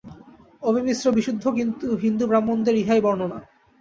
[0.63, 1.43] অবিমিশ্র বিশুদ্ধ
[2.03, 3.37] হিন্দু ব্রাহ্মণদের ইহাই বর্ণনা।